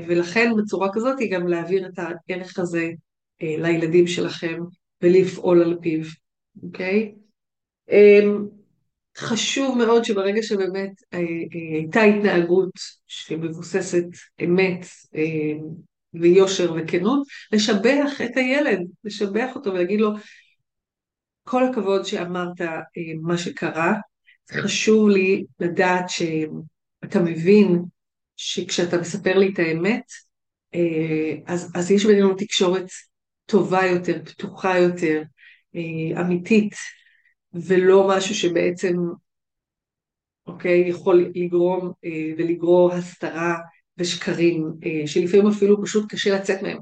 [0.08, 2.90] ולכן בצורה כזאת היא גם להעביר את הערך הזה
[3.42, 4.60] לילדים שלכם
[5.02, 6.02] ולפעול על פיו,
[6.64, 7.14] אוקיי?
[9.18, 10.92] חשוב מאוד שברגע שבאמת
[11.74, 12.72] הייתה התנהגות
[13.08, 14.06] שמבוססת
[14.44, 14.86] אמת
[16.14, 20.12] ויושר וכנות, לשבח את הילד, לשבח אותו ולהגיד לו,
[21.44, 22.62] כל הכבוד שאמרת
[23.22, 23.94] מה שקרה,
[24.52, 27.82] חשוב לי לדעת שאתה מבין
[28.36, 30.04] שכשאתה מספר לי את האמת,
[30.76, 32.86] אה, אז, אז יש בינינו תקשורת
[33.46, 35.22] טובה יותר, פתוחה יותר,
[35.76, 36.74] אה, אמיתית,
[37.54, 38.94] ולא משהו שבעצם,
[40.48, 43.56] אוקיי, יכול לגרום אה, ולגרור הסתרה
[43.98, 44.74] ושקרים,
[45.06, 46.78] שלפעמים אפילו פשוט קשה לצאת מהם.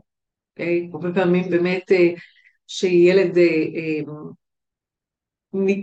[0.52, 0.90] אוקיי?
[0.94, 1.92] הרבה פעמים באמת
[2.68, 3.38] שילד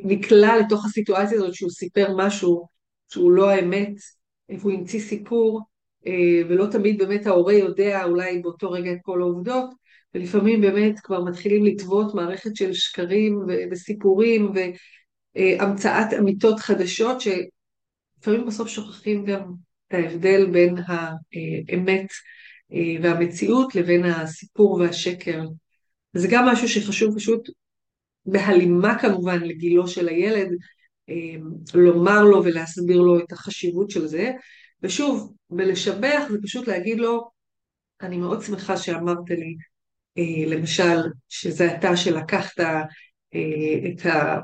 [0.05, 2.66] נקלע לתוך הסיטואציה הזאת שהוא סיפר משהו
[3.09, 3.92] שהוא לא האמת,
[4.49, 5.61] והוא המציא סיפור,
[6.07, 9.70] אה, ולא תמיד באמת ההורה יודע אולי באותו רגע את כל העובדות,
[10.16, 13.38] ולפעמים באמת כבר מתחילים לטוות מערכת של שקרים
[13.70, 14.52] וסיפורים
[15.37, 19.42] והמצאת אמיתות חדשות, שלפעמים בסוף שוכחים גם
[19.88, 22.07] את ההבדל בין האמת
[23.02, 25.44] והמציאות לבין הסיפור והשקר.
[26.12, 27.50] זה גם משהו שחשוב פשוט
[28.26, 30.48] בהלימה כמובן לגילו של הילד,
[31.74, 34.33] לומר לו ולהסביר לו את החשיבות של זה,
[34.83, 37.31] ושוב, בלשבח זה פשוט להגיד לו,
[38.02, 39.57] אני מאוד שמחה שאמרת לי,
[40.46, 40.98] למשל,
[41.29, 44.38] שזה אתה שלקחת את, ה,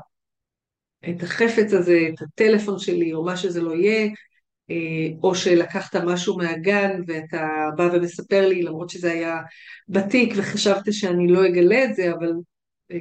[1.09, 4.09] את החפץ הזה, את הטלפון שלי, או מה שזה לא יהיה,
[5.23, 9.37] או שלקחת משהו מהגן ואתה בא ומספר לי, למרות שזה היה
[9.87, 12.31] בתיק וחשבת שאני לא אגלה את זה, אבל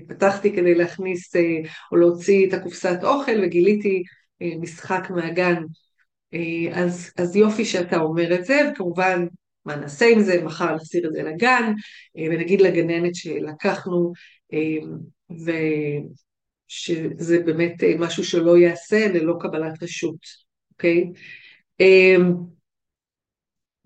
[0.09, 1.37] פתחתי כדי להכניס
[1.93, 4.03] או להוציא את הקופסת אוכל וגיליתי
[4.61, 5.63] משחק מהגן.
[6.73, 9.27] אז, אז יופי שאתה אומר את זה, וכמובן
[9.65, 11.73] מה נעשה עם זה, מחר נחזיר את זה לגן,
[12.17, 14.13] ונגיד לגננת שלקחנו,
[16.69, 20.19] ושזה באמת משהו שלא ייעשה ללא קבלת רשות,
[20.73, 21.13] אוקיי?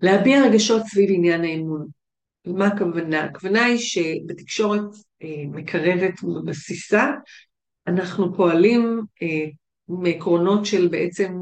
[0.01, 1.87] להביע רגשות סביב עניין האמון.
[2.45, 3.23] מה הכוונה?
[3.23, 4.89] הכוונה היא שבתקשורת
[5.51, 7.11] מקרבת ובבסיסה,
[7.87, 9.01] אנחנו פועלים
[9.87, 11.33] מעקרונות של בעצם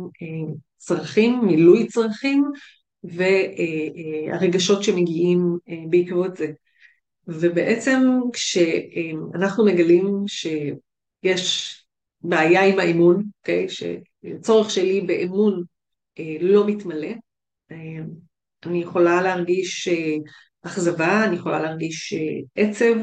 [0.77, 2.51] צרכים, מילוי צרכים,
[3.07, 5.57] והרגשות שמגיעים
[5.89, 6.51] בעקבות זה.
[7.27, 8.01] ובעצם
[8.33, 11.85] כשאנחנו מגלים שיש
[12.21, 13.67] בעיה עם האמון, okay, אוקיי?
[13.69, 15.63] שצורך שלי באמון
[16.41, 17.11] לא מתמלא,
[18.65, 19.89] אני יכולה להרגיש
[20.61, 22.13] אכזבה, אני יכולה להרגיש
[22.55, 22.95] עצב,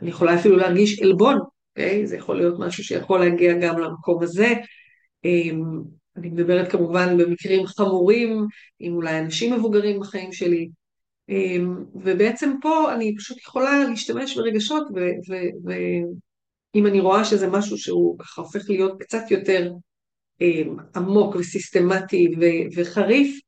[0.00, 1.44] אני יכולה אפילו להרגיש עלבון, okay?
[1.70, 2.06] אוקיי?
[2.06, 4.52] זה יכול להיות משהו שיכול להגיע גם למקום הזה.
[6.16, 8.46] אני מדברת כמובן במקרים חמורים,
[8.78, 10.68] עם אולי אנשים מבוגרים בחיים שלי,
[11.94, 14.86] ובעצם פה אני פשוט יכולה להשתמש ברגשות,
[15.64, 19.72] ואם אני רואה שזה משהו שהוא ככה הופך להיות קצת יותר
[20.96, 22.28] עמוק וסיסטמטי
[22.76, 23.40] וחריף,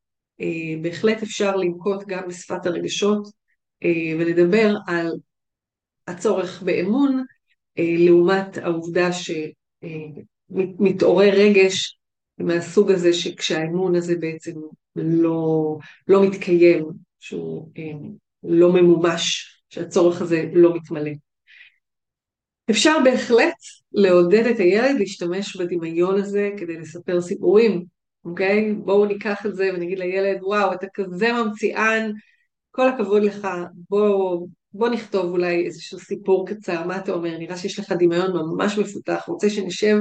[0.83, 3.29] בהחלט אפשר לנקוט גם בשפת הרגשות
[4.19, 5.13] ולדבר על
[6.07, 7.25] הצורך באמון
[7.79, 9.09] לעומת העובדה
[10.53, 11.99] שמתעורר רגש
[12.39, 14.53] מהסוג הזה שכשהאמון הזה בעצם
[14.97, 16.85] לא, לא מתקיים,
[17.21, 17.71] שהוא
[18.43, 21.11] לא ממומש, שהצורך הזה לא מתמלא.
[22.71, 23.55] אפשר בהחלט
[23.93, 27.85] לעודד את הילד להשתמש בדמיון הזה כדי לספר סיפורים,
[28.25, 28.73] אוקיי?
[28.73, 32.11] בואו ניקח את זה ונגיד לילד, וואו, אתה כזה ממציאן,
[32.71, 33.49] כל הכבוד לך,
[33.91, 37.39] בוא, בוא נכתוב אולי איזשהו סיפור קצר, מה אתה אומר?
[37.39, 39.97] נראה שיש לך דמיון ממש מפותח, רוצה שנשב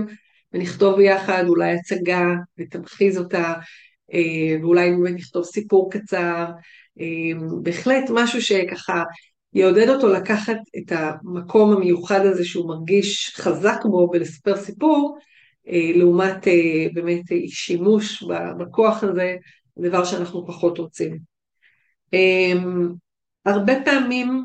[0.53, 2.25] ונכתוב ביחד אולי הצגה
[2.59, 3.53] ותמחיז אותה,
[4.13, 6.45] אה, ואולי נכתוב סיפור קצר,
[6.99, 9.03] אה, בהחלט משהו שככה
[9.53, 15.17] יעודד אותו לקחת את המקום המיוחד הזה שהוא מרגיש חזק בו ולספר סיפור,
[15.67, 16.47] אה, לעומת
[16.93, 18.23] באמת שימוש
[18.59, 19.35] בכוח הזה,
[19.79, 21.17] דבר שאנחנו פחות רוצים.
[23.45, 24.43] הרבה פעמים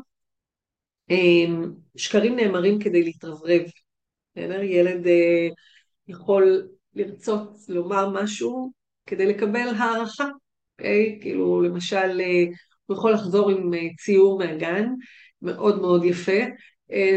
[1.95, 3.61] שקרים נאמרים כדי להתרברב.
[4.63, 5.07] ילד
[6.11, 8.71] יכול לרצות לומר משהו
[9.05, 10.27] כדי לקבל הערכה,
[10.79, 11.19] אוקיי?
[11.21, 12.21] כאילו למשל
[12.85, 14.87] הוא יכול לחזור עם ציור מהגן,
[15.41, 16.41] מאוד מאוד יפה,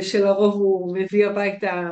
[0.01, 1.91] שלרוב הוא מביא הביתה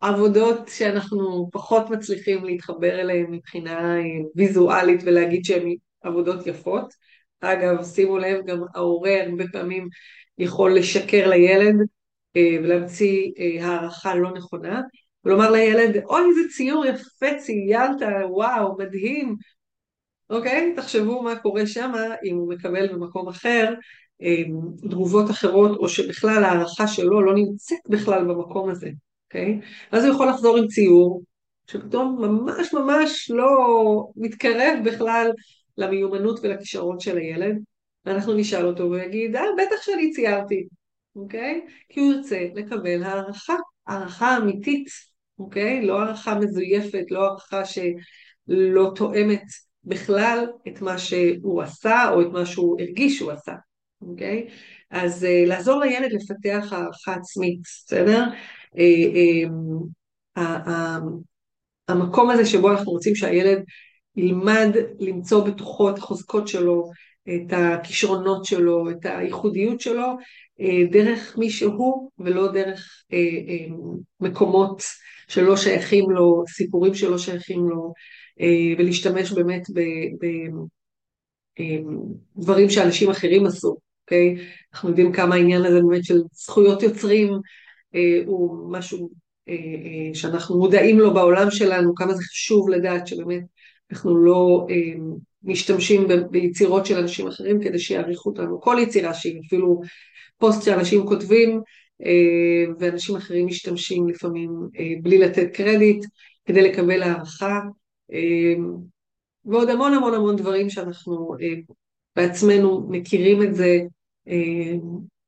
[0.00, 3.96] עבודות שאנחנו פחות מצליחים להתחבר אליהן מבחינה
[4.36, 6.92] ויזואלית ולהגיד שהן עבודות יפות.
[7.40, 9.88] אגב, שימו לב, גם ההורה הרבה פעמים
[10.38, 11.74] יכול לשקר לילד
[12.36, 14.80] ולהמציא הערכה לא נכונה,
[15.24, 17.96] ולומר לילד, אוי איזה ציור יפה ציירת,
[18.28, 19.36] וואו, מדהים.
[20.30, 20.72] אוקיי?
[20.76, 21.92] תחשבו מה קורה שם
[22.24, 23.74] אם הוא מקבל במקום אחר
[24.90, 28.90] תגובות אחרות, או שבכלל ההערכה שלו לא נמצאת בכלל במקום הזה,
[29.26, 29.60] אוקיי?
[29.92, 31.22] אז הוא יכול לחזור עם ציור,
[31.66, 33.48] שפתאום ממש ממש לא
[34.16, 35.30] מתקרב בכלל
[35.76, 37.58] למיומנות ולכישרון של הילד,
[38.04, 40.66] ואנחנו נשאל אותו והוא יגיד, אה, בטח שאני ציירתי,
[41.16, 41.66] אוקיי?
[41.88, 43.56] כי הוא ירצה לקבל הערכה,
[43.86, 44.88] הערכה אמיתית
[45.38, 45.86] אוקיי?
[45.86, 49.42] לא הערכה מזויפת, לא הערכה שלא תואמת
[49.84, 53.52] בכלל את מה שהוא עשה או את מה שהוא הרגיש שהוא עשה,
[54.00, 54.48] אוקיי?
[54.90, 58.24] אז uh, לעזור לילד לפתח הערכה עצמית, בסדר?
[58.74, 59.48] Uh,
[60.38, 60.42] uh,
[61.88, 63.62] המקום הזה שבו אנחנו רוצים שהילד
[64.16, 66.90] ילמד למצוא בתוכו את החוזקות שלו,
[67.28, 70.06] את הכישרונות שלו, את הייחודיות שלו,
[70.90, 73.02] דרך מי שהוא ולא דרך
[74.20, 74.82] מקומות
[75.32, 77.92] שלא שייכים לו, סיפורים שלא שייכים לו,
[78.40, 79.62] אה, ולהשתמש באמת
[82.36, 84.36] בדברים אה, שאנשים אחרים עשו, אוקיי?
[84.74, 87.32] אנחנו יודעים כמה העניין הזה באמת של זכויות יוצרים
[87.94, 89.10] אה, הוא משהו
[90.14, 93.42] שאנחנו מודעים לו בעולם שלנו, כמה זה חשוב לדעת שבאמת
[93.92, 94.66] אנחנו לא
[95.44, 99.80] משתמשים ביצירות של אנשים אחרים כדי שיעריכו אותנו, כל יצירה שהיא, אפילו
[100.38, 101.60] פוסט שאנשים כותבים
[102.78, 106.04] ואנשים אחרים משתמשים לפעמים אה, בלי לתת קרדיט
[106.44, 107.60] כדי לקבל הערכה,
[108.12, 108.54] אה,
[109.44, 111.34] ועוד המון המון המון דברים שאנחנו
[112.16, 113.78] בעצמנו מכירים את זה,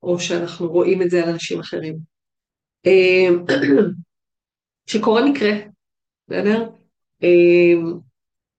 [0.02, 1.96] או שאנחנו רואים את זה על אנשים אחרים.
[4.86, 5.50] כשקורה מקרה,
[6.28, 6.68] בסדר?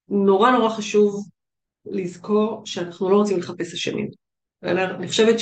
[0.10, 1.28] נורא נורא חשוב
[1.86, 4.08] לזכור שאנחנו לא רוצים לחפש אשמים.
[4.64, 5.40] אני חושבת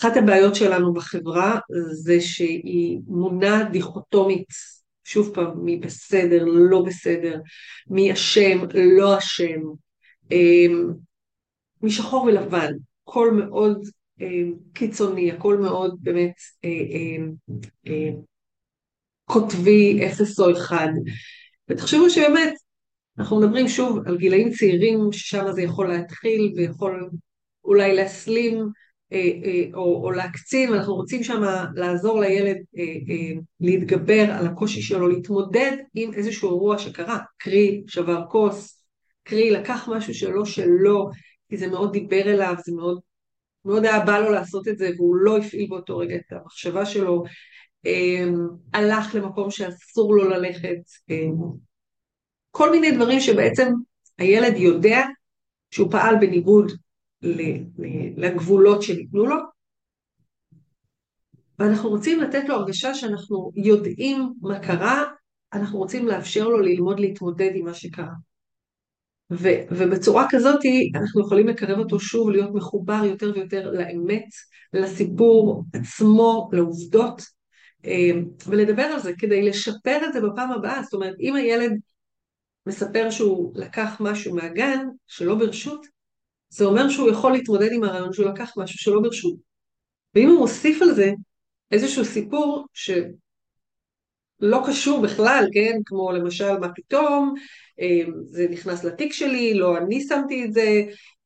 [0.00, 1.58] שאחת הבעיות שלנו בחברה
[1.92, 4.48] זה שהיא מונעת דיכוטומית,
[5.04, 7.40] שוב פעם, מי בסדר, לא בסדר,
[7.90, 9.60] מי אשם, לא אשם,
[10.30, 10.88] אמ,
[11.82, 12.72] משחור ולבן,
[13.04, 13.82] קול מאוד
[14.20, 16.34] אמ, קיצוני, הכל מאוד באמת
[16.64, 17.32] אמ,
[19.24, 20.88] קוטבי, אפס או אחד.
[21.68, 22.52] ותחשבו שבאמת
[23.18, 27.10] אנחנו מדברים שוב על גילאים צעירים ששם זה יכול להתחיל ויכול
[27.64, 28.79] אולי להסלים אה, אה,
[29.74, 31.42] או, או להקצין, ואנחנו רוצים שם
[31.74, 38.84] לעזור לילד אה, להתגבר על הקושי שלו, להתמודד עם איזשהו אירוע שקרה, קרי שבר כוס,
[39.22, 41.10] קרי לקח משהו שלא שלו,
[41.48, 43.00] כי זה מאוד דיבר אליו, זה מאוד,
[43.64, 47.24] מאוד היה בא לו לעשות את זה והוא לא הפעיל באותו רגע את המחשבה שלו,
[48.74, 50.78] הלך למקום שאסור לו ללכת,
[52.50, 53.72] כל מיני דברים שבעצם
[54.18, 55.00] הילד יודע
[55.70, 56.72] שהוא פעל בניגוד
[58.16, 59.36] לגבולות שניתנו לו,
[61.58, 65.04] ואנחנו רוצים לתת לו הרגשה שאנחנו יודעים מה קרה,
[65.52, 68.12] אנחנו רוצים לאפשר לו ללמוד להתמודד עם מה שקרה.
[69.32, 70.60] ו- ובצורה כזאת
[70.94, 74.26] אנחנו יכולים לקרב אותו שוב להיות מחובר יותר ויותר לאמת,
[74.72, 77.22] לסיפור עצמו, לעובדות,
[77.84, 78.10] אה,
[78.46, 80.82] ולדבר על זה כדי לשפר את זה בפעם הבאה.
[80.82, 81.72] זאת אומרת, אם הילד
[82.66, 85.86] מספר שהוא לקח משהו מהגן שלא ברשות,
[86.50, 89.34] זה אומר שהוא יכול להתמודד עם הרעיון שהוא לקח משהו שלא ברשות.
[90.14, 91.12] ואם הוא מוסיף על זה
[91.70, 97.34] איזשהו סיפור שלא קשור בכלל, כן, כמו למשל מה פתאום,
[97.80, 100.82] אה, זה נכנס לתיק שלי, לא אני שמתי את זה,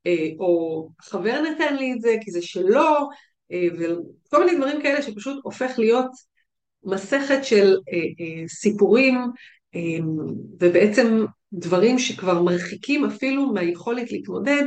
[0.07, 3.09] אה, או חבר נתן לי את זה כי זה שלו,
[3.53, 6.11] אה, וכל מיני דברים כאלה שפשוט הופך להיות
[6.85, 7.77] מסכת של
[8.49, 9.19] סיפורים
[9.75, 10.17] אמ,
[10.61, 14.63] ובעצם דברים שכבר מרחיקים אפילו מהיכולת להתמודד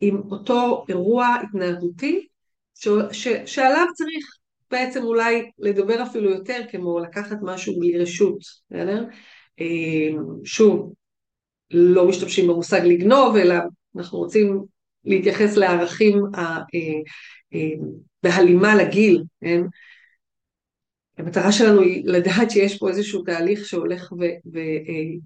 [0.00, 2.26] עם אותו אירוע התנהגותי
[2.74, 4.26] ש, ש, שעליו צריך
[4.70, 8.38] בעצם אולי לדבר אפילו יותר כמו לקחת משהו בלי רשות,
[8.70, 9.04] בסדר?
[9.60, 10.92] אמ, שוב,
[11.70, 13.54] לא משתמשים במושג לגנוב, אלא
[13.96, 14.64] אנחנו רוצים
[15.04, 16.58] להתייחס לערכים אה,
[17.54, 17.70] אה,
[18.22, 19.62] בהלימה לגיל, כן?
[21.18, 24.12] המטרה שלנו היא לדעת שיש פה איזשהו תהליך שהולך
[24.56, 24.60] אה,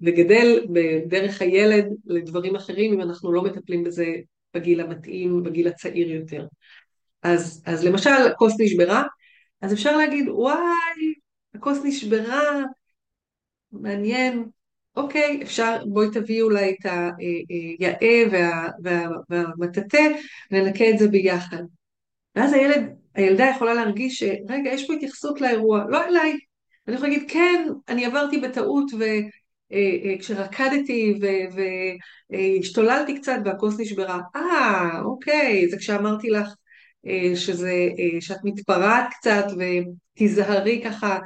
[0.01, 4.05] וגדל בדרך הילד לדברים אחרים אם אנחנו לא מטפלים בזה
[4.53, 6.47] בגיל המתאים, בגיל הצעיר יותר.
[7.23, 9.03] אז, אז למשל הכוס נשברה,
[9.61, 11.13] אז אפשר להגיד וואי,
[11.55, 12.63] הכוס נשברה,
[13.71, 14.45] מעניין,
[14.95, 20.07] אוקיי, אפשר, בואי תביאי אולי את היאה אה, וה, וה, והמטאטא
[20.51, 21.63] וננקה את זה ביחד.
[22.35, 26.37] ואז הילד הילדה יכולה להרגיש שרגע, יש פה התייחסות לאירוע, לא אליי.
[26.87, 28.91] אני יכולה להגיד, כן, אני עברתי בטעות
[29.73, 30.15] אה,
[31.23, 31.95] אה,
[32.29, 34.19] והשתוללתי קצת והכוס נשברה.
[34.35, 36.47] אה, אוקיי, זה כשאמרתי לך
[37.07, 41.19] אה, שזה, שאת מתפרעת קצת ותיזהרי ככה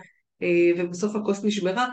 [0.78, 1.88] ובסוף הכוס נשברה.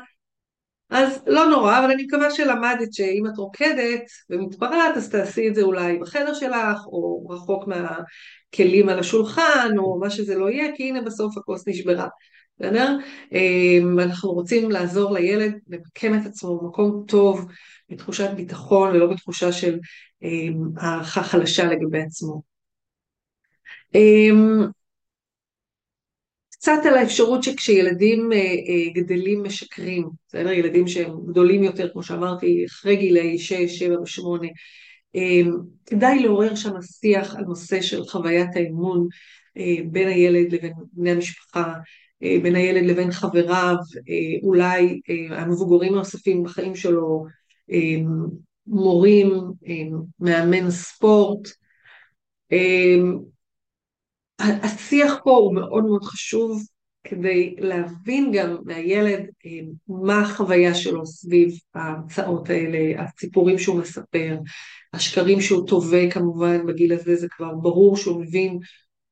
[0.90, 5.62] אז לא נורא, אבל אני מקווה שלמדת שאם את רוקדת ומתפרעת, אז תעשי את זה
[5.62, 11.03] אולי בחדר שלך, או רחוק מהכלים על השולחן, או מה שזה לא יהיה, כי הנה
[11.03, 12.09] בסוף הכוס נשברה.
[12.59, 12.99] בסדר?
[13.33, 17.47] אמ, אנחנו רוצים לעזור לילד למקם את עצמו במקום טוב,
[17.90, 19.79] בתחושת ביטחון ולא בתחושה של
[20.23, 22.43] אמ, הערכה חלשה לגבי עצמו.
[23.95, 24.64] אמ,
[26.51, 30.51] קצת על האפשרות שכשילדים אה, אה, גדלים משקרים, בסדר?
[30.51, 34.46] ילדים שהם גדולים יותר, כמו שאמרתי, אחרי גילאי 6, 7 ו-8,
[35.87, 39.09] כדאי לעורר שם שיח על נושא של חוויית האמון
[39.57, 41.73] אה, בין הילד לבין בני המשפחה,
[42.42, 43.77] בין הילד לבין חבריו,
[44.42, 45.00] אולי
[45.31, 47.25] המבוגרים הנוספים בחיים שלו,
[48.66, 49.33] מורים,
[50.20, 51.48] מאמן ספורט.
[54.38, 56.62] השיח פה הוא מאוד מאוד חשוב
[57.04, 59.50] כדי להבין גם מהילד אה,
[59.88, 64.38] מה החוויה שלו סביב ההמצאות האלה, הסיפורים שהוא מספר,
[64.92, 68.58] השקרים שהוא תובע כמובן בגיל הזה, זה כבר ברור שהוא מבין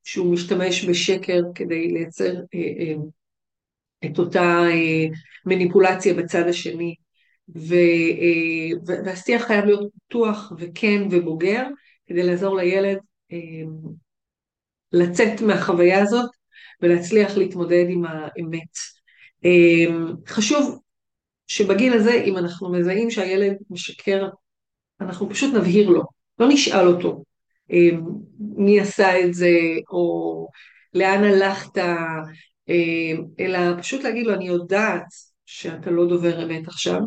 [0.04, 2.94] שהוא משתמש בשקר כדי לייצר אה, אה,
[4.04, 4.62] את אותה
[5.46, 6.94] מניפולציה בצד השני.
[9.04, 11.66] והשיח חייב להיות פתוח וכן ובוגר,
[12.06, 12.98] כדי לעזור לילד
[14.92, 16.30] לצאת מהחוויה הזאת
[16.82, 18.76] ולהצליח להתמודד עם האמת.
[20.26, 20.80] חשוב
[21.46, 24.28] שבגיל הזה, אם אנחנו מזהים שהילד משקר,
[25.00, 26.02] אנחנו פשוט נבהיר לו,
[26.38, 27.24] לא נשאל אותו
[28.38, 29.50] מי עשה את זה,
[29.90, 30.48] או
[30.94, 31.78] לאן הלכת,
[33.40, 35.06] אלא פשוט להגיד לו, אני יודעת
[35.46, 37.00] שאתה לא דובר אמת עכשיו,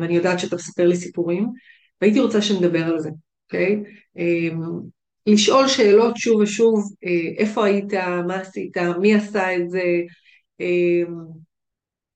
[0.00, 1.48] ואני יודעת שאתה מספר לי סיפורים,
[2.00, 3.10] והייתי רוצה שנדבר על זה,
[3.46, 3.82] אוקיי?
[5.26, 6.92] לשאול שאלות שוב ושוב,
[7.38, 7.92] איפה היית,
[8.26, 9.82] מה עשית, מי עשה את זה,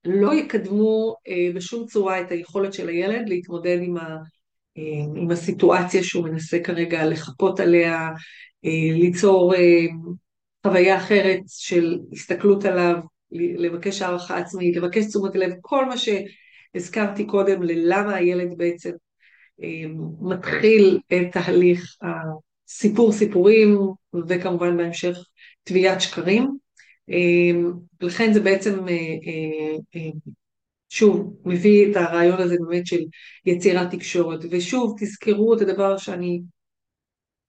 [0.05, 1.14] לא יקדמו
[1.55, 4.16] בשום צורה את היכולת של הילד להתמודד עם, ה,
[5.16, 8.09] עם הסיטואציה שהוא מנסה כרגע לחפות עליה,
[8.95, 9.55] ליצור
[10.66, 12.97] חוויה אחרת של הסתכלות עליו,
[13.33, 18.91] לבקש הערכה עצמית, לבקש תשומת לב, כל מה שהזכרתי קודם ללמה הילד בעצם
[20.20, 23.79] מתחיל את תהליך הסיפור סיפורים
[24.29, 25.16] וכמובן בהמשך
[25.62, 26.57] תביעת שקרים.
[28.01, 28.79] לכן זה בעצם
[30.89, 33.01] שוב מביא את הרעיון הזה באמת של
[33.47, 36.41] יצירת תקשורת ושוב תזכרו את הדבר שאני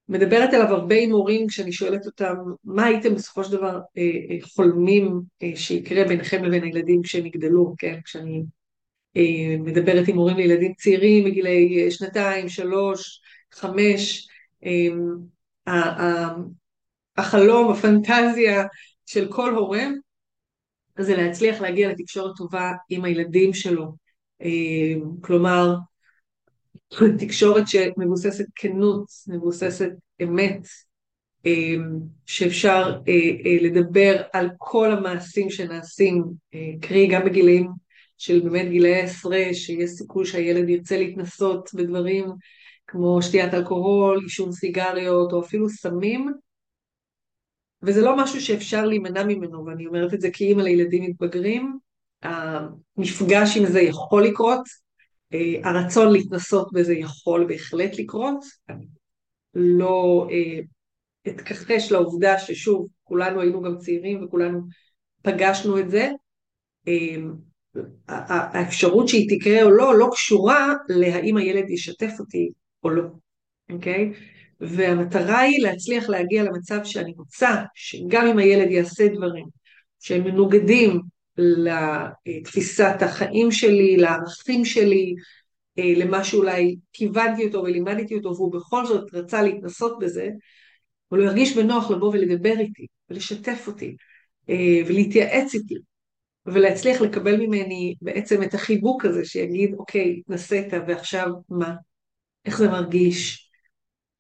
[0.10, 4.38] מדברת עליו הרבה עם הורים כשאני שואלת אותם מה הייתם בסופו של דבר אה, אה,
[4.56, 8.00] חולמים אה, שיקרה ביניכם לבין הילדים כשהם יגדלו, כן?
[8.06, 8.44] כשאני
[9.18, 13.22] אה, מדברת עם הורים לילדים צעירים בגילי אה, שנתיים, שלוש,
[13.54, 14.28] חמש,
[14.66, 14.90] אה,
[17.18, 18.66] החלום, הפנטזיה
[19.06, 19.88] של כל הורה
[21.04, 23.94] זה להצליח להגיע לתקשורת טובה עם הילדים שלו.
[24.42, 25.76] אה, כלומר,
[27.20, 29.92] תקשורת שמבוססת כנות, מבוססת
[30.24, 30.68] אמת,
[31.46, 33.14] אמ, שאפשר אה,
[33.46, 36.24] אה, לדבר על כל המעשים שנעשים,
[36.54, 37.68] אה, קרי גם בגילים
[38.18, 42.26] של באמת גילאי עשרה, שיש סיכוי שהילד ירצה להתנסות בדברים
[42.88, 46.34] כמו שתיית אלכוהול, עישון סיגריות או אפילו סמים,
[47.84, 51.78] וזה לא משהו שאפשר להימנע ממנו, ואני אומרת את זה כאימא לילדים מתבגרים,
[52.22, 54.62] המפגש עם זה יכול לקרות,
[55.34, 58.46] אה, הרצון להתנסות בזה יכול בהחלט לקרות,
[59.54, 60.60] לא אה,
[61.28, 64.62] אתכחש לעובדה ששוב, כולנו היינו גם צעירים וכולנו
[65.22, 66.10] פגשנו את זה,
[66.88, 67.16] אה,
[68.08, 72.52] האפשרות שהיא תקרה או לא, לא קשורה להאם הילד ישתף אותי
[72.84, 73.04] או לא,
[73.72, 74.14] אוקיי?
[74.62, 79.46] והמטרה היא להצליח להגיע למצב שאני רוצה שגם אם הילד יעשה דברים
[80.00, 81.02] שהם מנוגדים
[81.38, 85.16] לתפיסת החיים שלי, לערכים שלי,
[85.80, 90.30] אה, למה שאולי כיוונתי אותו ולימדתי אותו והוא בכל זאת רצה להתנסות בזה,
[91.12, 93.96] אבל הוא ירגיש בנוח לבוא ולדבר איתי ולשתף אותי
[94.50, 95.76] אה, ולהתייעץ איתי
[96.46, 101.74] ולהצליח לקבל ממני בעצם את החיבוק הזה שיגיד אוקיי התנסית ועכשיו מה,
[102.46, 103.49] איך זה מרגיש,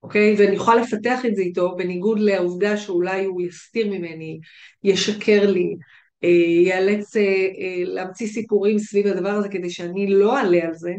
[0.04, 0.36] אוקיי?
[0.38, 4.40] ואני יכולה לפתח את זה איתו בניגוד לעובדה שאולי הוא יסתיר ממני,
[4.84, 5.76] ישקר לי,
[6.24, 10.94] אה, ייאלץ אה, אה, להמציא סיפורים סביב הדבר הזה כדי שאני לא אעלה על זה,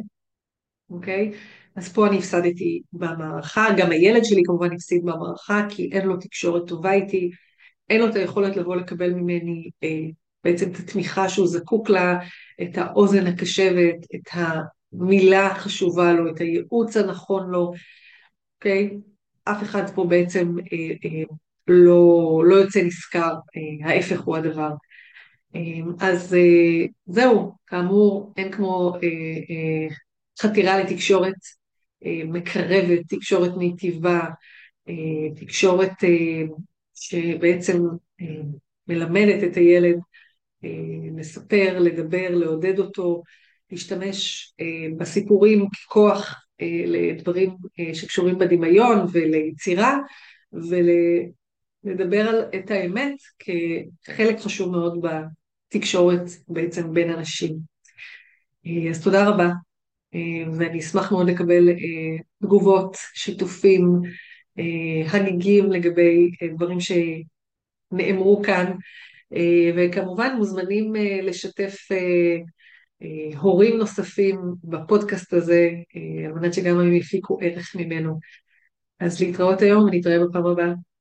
[0.90, 1.32] אוקיי?
[1.76, 6.68] אז פה אני הפסדתי במערכה, גם הילד שלי כמובן הפסיד במערכה, כי אין לו תקשורת
[6.68, 7.30] טובה איתי,
[7.90, 9.70] אין לו את היכולת לבוא לקבל ממני
[10.44, 12.18] בעצם את התמיכה שהוא זקוק לה,
[12.62, 14.28] את האוזן הקשבת, את
[14.92, 17.72] המילה החשובה לו, את הייעוץ הנכון לו,
[18.60, 18.98] אוקיי?
[19.44, 21.22] אף אחד פה בעצם אה, אה,
[21.66, 24.70] לא, לא יוצא נשכר, אה, ההפך הוא הדבר.
[25.54, 29.08] אמ, אז אה, זהו, כאמור, אין כמו אה,
[29.50, 29.94] אה,
[30.42, 31.34] חתירה לתקשורת
[32.24, 34.20] מקרבת, תקשורת מיטיבה,
[35.36, 35.92] תקשורת
[36.94, 37.82] שבעצם
[38.88, 39.98] מלמדת את הילד
[41.16, 43.22] לספר, לדבר, לעודד אותו,
[43.70, 44.52] להשתמש
[44.96, 46.44] בסיפורים ככוח
[46.86, 47.50] לדברים
[47.92, 49.98] שקשורים בדמיון וליצירה,
[50.52, 55.04] ולדבר על את האמת כחלק חשוב מאוד
[55.68, 57.56] תקשורת בעצם בין אנשים.
[58.66, 59.48] אה, אז תודה רבה,
[60.14, 61.74] אה, ואני אשמח מאוד לקבל אה,
[62.42, 64.00] תגובות, שיתופים,
[65.12, 68.72] הגיגים לגבי דברים שנאמרו כאן,
[69.76, 70.92] וכמובן מוזמנים
[71.22, 71.76] לשתף
[73.36, 75.70] הורים נוספים בפודקאסט הזה,
[76.26, 78.18] על מנת שגם הם יפיקו ערך ממנו.
[79.00, 80.72] אז להתראות היום ונתראה בפעם הבאה.